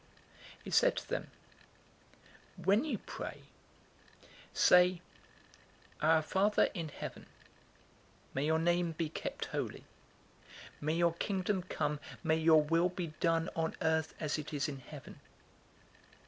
[0.61, 1.31] 011:002 He said to them,
[2.57, 3.43] "When you pray,
[4.51, 4.99] say,
[6.01, 7.27] 'Our Father in heaven,
[8.33, 9.83] may your name be kept holy.
[10.81, 11.99] May your Kingdom come.
[12.23, 15.19] May your will be done on Earth, as it is in heaven.